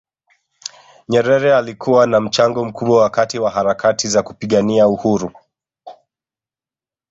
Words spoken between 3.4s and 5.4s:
harakati za kupigania uhuru